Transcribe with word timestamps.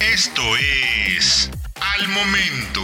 Esto 0.00 0.42
es 0.56 1.50
Al 1.80 2.08
Momento. 2.08 2.82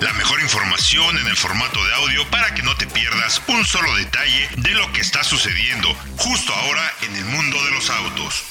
La 0.00 0.12
mejor 0.14 0.40
información 0.40 1.18
en 1.18 1.26
el 1.26 1.36
formato 1.36 1.84
de 1.84 1.94
audio 1.94 2.30
para 2.30 2.54
que 2.54 2.62
no 2.62 2.76
te 2.76 2.86
pierdas 2.86 3.42
un 3.48 3.64
solo 3.64 3.94
detalle 3.96 4.48
de 4.58 4.70
lo 4.74 4.92
que 4.92 5.00
está 5.00 5.24
sucediendo 5.24 5.88
justo 6.16 6.52
ahora 6.52 6.88
en 7.02 7.16
el 7.16 7.24
mundo 7.24 7.56
de 7.64 7.70
los 7.72 7.90
autos. 7.90 8.44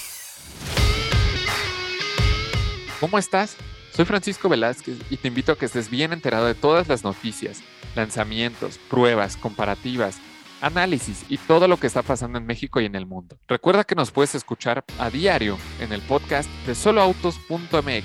¿Cómo 2.99 3.17
estás? 3.17 3.55
Soy 3.95 4.05
Francisco 4.05 4.49
Velázquez 4.49 4.97
y 5.09 5.17
te 5.17 5.27
invito 5.27 5.51
a 5.51 5.57
que 5.57 5.65
estés 5.65 5.89
bien 5.89 6.13
enterado 6.13 6.47
de 6.47 6.55
todas 6.55 6.87
las 6.87 7.03
noticias, 7.03 7.59
lanzamientos, 7.95 8.77
pruebas, 8.89 9.37
comparativas, 9.37 10.17
análisis 10.61 11.25
y 11.29 11.37
todo 11.37 11.67
lo 11.67 11.77
que 11.77 11.87
está 11.87 12.01
pasando 12.01 12.37
en 12.37 12.45
México 12.45 12.79
y 12.79 12.85
en 12.85 12.95
el 12.95 13.05
mundo. 13.05 13.37
Recuerda 13.47 13.83
que 13.83 13.95
nos 13.95 14.11
puedes 14.11 14.35
escuchar 14.35 14.83
a 14.99 15.09
diario 15.09 15.57
en 15.79 15.91
el 15.91 16.01
podcast 16.01 16.49
de 16.65 16.75
soloautos.mx. 16.75 18.03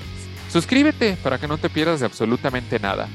Suscríbete 0.50 1.16
para 1.22 1.38
que 1.38 1.48
no 1.48 1.58
te 1.58 1.68
pierdas 1.68 2.00
de 2.00 2.06
absolutamente 2.06 2.78
nada. 2.78 3.08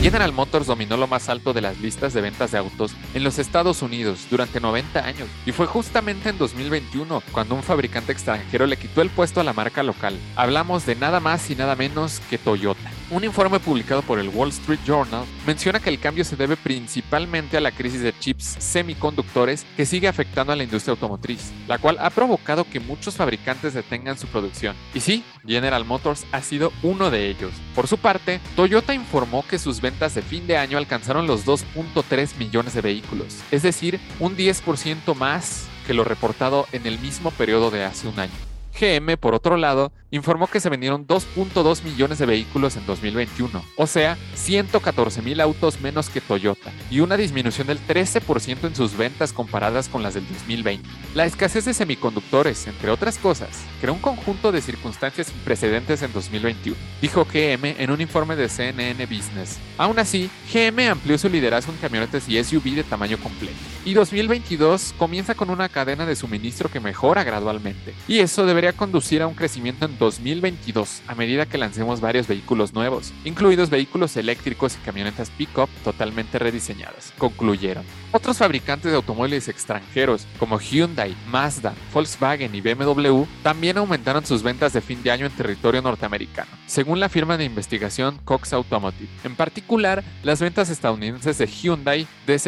General 0.00 0.32
Motors 0.32 0.68
dominó 0.68 0.96
lo 0.96 1.08
más 1.08 1.28
alto 1.28 1.52
de 1.52 1.60
las 1.60 1.80
listas 1.80 2.14
de 2.14 2.20
ventas 2.20 2.52
de 2.52 2.58
autos 2.58 2.94
en 3.14 3.24
los 3.24 3.40
Estados 3.40 3.82
Unidos 3.82 4.28
durante 4.30 4.60
90 4.60 5.04
años 5.04 5.28
y 5.44 5.50
fue 5.50 5.66
justamente 5.66 6.28
en 6.28 6.38
2021 6.38 7.20
cuando 7.32 7.56
un 7.56 7.64
fabricante 7.64 8.12
extranjero 8.12 8.66
le 8.66 8.76
quitó 8.76 9.02
el 9.02 9.10
puesto 9.10 9.40
a 9.40 9.44
la 9.44 9.52
marca 9.52 9.82
local. 9.82 10.16
Hablamos 10.36 10.86
de 10.86 10.94
nada 10.94 11.18
más 11.18 11.50
y 11.50 11.56
nada 11.56 11.74
menos 11.74 12.20
que 12.30 12.38
Toyota. 12.38 12.90
Un 13.10 13.24
informe 13.24 13.58
publicado 13.58 14.02
por 14.02 14.18
el 14.18 14.28
Wall 14.28 14.50
Street 14.50 14.80
Journal 14.86 15.24
menciona 15.46 15.80
que 15.80 15.88
el 15.88 15.98
cambio 15.98 16.24
se 16.24 16.36
debe 16.36 16.58
principalmente 16.58 17.56
a 17.56 17.60
la 17.62 17.72
crisis 17.72 18.02
de 18.02 18.12
chips 18.18 18.56
semiconductores 18.58 19.64
que 19.78 19.86
sigue 19.86 20.08
afectando 20.08 20.52
a 20.52 20.56
la 20.56 20.64
industria 20.64 20.92
automotriz, 20.92 21.50
la 21.66 21.78
cual 21.78 21.96
ha 22.00 22.10
provocado 22.10 22.64
que 22.64 22.80
muchos 22.80 23.16
fabricantes 23.16 23.72
detengan 23.72 24.18
su 24.18 24.26
producción. 24.26 24.76
Y 24.92 25.00
sí, 25.00 25.24
General 25.46 25.86
Motors 25.86 26.26
ha 26.32 26.42
sido 26.42 26.70
uno 26.82 27.10
de 27.10 27.30
ellos. 27.30 27.52
Por 27.74 27.86
su 27.86 27.96
parte, 27.96 28.40
Toyota 28.54 28.92
informó 28.92 29.42
que 29.48 29.58
sus 29.58 29.80
ventas 29.80 30.14
de 30.14 30.20
fin 30.20 30.46
de 30.46 30.58
año 30.58 30.76
alcanzaron 30.76 31.26
los 31.26 31.46
2.3 31.46 32.36
millones 32.36 32.74
de 32.74 32.82
vehículos, 32.82 33.38
es 33.50 33.62
decir, 33.62 34.00
un 34.20 34.36
10% 34.36 35.14
más 35.14 35.66
que 35.86 35.94
lo 35.94 36.04
reportado 36.04 36.66
en 36.72 36.86
el 36.86 36.98
mismo 36.98 37.30
periodo 37.30 37.70
de 37.70 37.84
hace 37.84 38.06
un 38.06 38.20
año. 38.20 38.57
GM, 38.78 39.16
por 39.16 39.34
otro 39.34 39.56
lado, 39.56 39.92
informó 40.10 40.46
que 40.46 40.60
se 40.60 40.68
vendieron 40.68 41.06
2.2 41.06 41.82
millones 41.82 42.18
de 42.18 42.26
vehículos 42.26 42.76
en 42.76 42.86
2021, 42.86 43.62
o 43.76 43.86
sea, 43.86 44.16
114 44.34 45.22
mil 45.22 45.40
autos 45.40 45.80
menos 45.80 46.08
que 46.08 46.20
Toyota, 46.20 46.72
y 46.90 47.00
una 47.00 47.16
disminución 47.16 47.66
del 47.66 47.78
13% 47.86 48.66
en 48.66 48.74
sus 48.74 48.96
ventas 48.96 49.32
comparadas 49.32 49.88
con 49.88 50.02
las 50.02 50.14
del 50.14 50.26
2020. 50.28 50.88
La 51.14 51.26
escasez 51.26 51.64
de 51.64 51.74
semiconductores, 51.74 52.66
entre 52.66 52.90
otras 52.90 53.18
cosas, 53.18 53.50
creó 53.80 53.94
un 53.94 54.00
conjunto 54.00 54.52
de 54.52 54.62
circunstancias 54.62 55.26
sin 55.26 55.38
precedentes 55.40 56.02
en 56.02 56.12
2021, 56.12 56.76
dijo 57.02 57.26
GM 57.26 57.76
en 57.78 57.90
un 57.90 58.00
informe 58.00 58.36
de 58.36 58.48
CNN 58.48 59.04
Business. 59.06 59.58
Aún 59.76 59.98
así, 59.98 60.30
GM 60.52 60.88
amplió 60.88 61.18
su 61.18 61.28
liderazgo 61.28 61.72
en 61.72 61.78
camionetas 61.78 62.28
y 62.28 62.42
SUV 62.42 62.76
de 62.76 62.84
tamaño 62.84 63.18
completo, 63.18 63.56
y 63.88 63.94
2022 63.94 64.94
comienza 64.98 65.34
con 65.34 65.48
una 65.48 65.70
cadena 65.70 66.04
de 66.04 66.14
suministro 66.14 66.70
que 66.70 66.78
mejora 66.78 67.24
gradualmente, 67.24 67.94
y 68.06 68.18
eso 68.18 68.44
debería 68.44 68.74
conducir 68.74 69.22
a 69.22 69.26
un 69.26 69.32
crecimiento 69.32 69.86
en 69.86 69.96
2022 69.96 71.00
a 71.06 71.14
medida 71.14 71.46
que 71.46 71.56
lancemos 71.56 72.02
varios 72.02 72.28
vehículos 72.28 72.74
nuevos, 72.74 73.14
incluidos 73.24 73.70
vehículos 73.70 74.14
eléctricos 74.18 74.74
y 74.76 74.84
camionetas 74.84 75.30
pick-up 75.30 75.70
totalmente 75.84 76.38
rediseñadas, 76.38 77.14
concluyeron. 77.16 77.82
Otros 78.12 78.36
fabricantes 78.36 78.90
de 78.90 78.96
automóviles 78.96 79.48
extranjeros 79.48 80.26
como 80.38 80.60
Hyundai, 80.60 81.16
Mazda, 81.30 81.72
Volkswagen 81.94 82.54
y 82.54 82.60
BMW 82.60 83.24
también 83.42 83.78
aumentaron 83.78 84.26
sus 84.26 84.42
ventas 84.42 84.74
de 84.74 84.82
fin 84.82 85.02
de 85.02 85.12
año 85.12 85.24
en 85.24 85.32
territorio 85.32 85.80
norteamericano, 85.80 86.50
según 86.66 87.00
la 87.00 87.08
firma 87.08 87.38
de 87.38 87.44
investigación 87.44 88.18
Cox 88.26 88.52
Automotive. 88.52 89.08
En 89.24 89.34
particular, 89.34 90.04
las 90.22 90.40
ventas 90.40 90.68
estadounidenses 90.68 91.38
de 91.38 91.46
Hyundai 91.46 92.06
de 92.26 92.38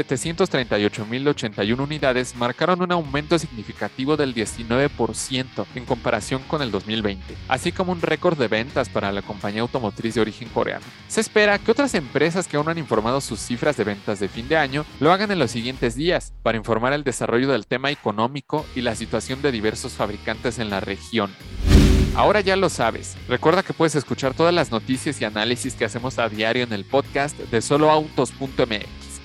738.081 1.31 1.81
unidades 1.81 2.37
marcaron 2.37 2.83
un 2.83 2.93
aumento 2.93 3.39
significativo 3.39 4.17
del 4.17 4.35
19% 4.35 5.67
en 5.75 5.85
comparación 5.85 6.43
con 6.47 6.63
el 6.63 6.71
2020, 6.71 7.37
así 7.49 7.73
como 7.73 7.93
un 7.93 8.03
récord 8.03 8.39
de 8.39 8.49
ventas 8.49 8.89
para 8.89 9.13
la 9.13 9.23
compañía 9.23 9.63
automotriz 9.63 10.15
de 10.15 10.21
origen 10.21 10.49
coreano. 10.49 10.85
Se 11.09 11.21
espera 11.21 11.59
que 11.59 11.71
otras 11.71 11.95
empresas 11.95 12.47
que 12.47 12.57
aún 12.57 12.69
han 12.69 12.79
informado 12.79 13.21
sus 13.21 13.41
cifras 13.41 13.77
de 13.77 13.85
ventas 13.85 14.21
de 14.21 14.29
fin 14.29 14.49
de 14.49 14.57
año 14.57 14.85
lo 14.99 15.13
hagan 15.13 15.31
en 15.31 15.39
los 15.39 15.51
siguientes 15.51 15.95
días 15.95 16.33
para 16.43 16.59
informar 16.59 16.93
el 16.93 17.05
desarrollo 17.05 17.49
del 17.49 17.67
tema 17.67 17.91
económico 17.91 18.67
y 18.75 18.81
la 18.81 18.95
situación 18.95 19.43
de 19.43 19.53
diversos 19.53 19.93
fabricantes 19.93 20.59
en 20.59 20.71
la 20.71 20.81
región. 20.81 21.31
Ahora 22.15 22.41
ya 22.41 22.57
lo 22.57 22.69
sabes. 22.69 23.17
Recuerda 23.29 23.63
que 23.63 23.73
puedes 23.73 23.95
escuchar 23.95 24.35
todas 24.35 24.53
las 24.53 24.71
noticias 24.71 25.21
y 25.21 25.25
análisis 25.25 25.75
que 25.75 25.85
hacemos 25.85 26.19
a 26.19 26.29
diario 26.29 26.65
en 26.65 26.73
el 26.73 26.85
podcast 26.85 27.39
de 27.39 27.63
soloautos.mx. 27.63 29.00